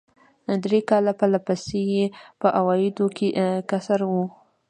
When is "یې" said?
1.93-2.05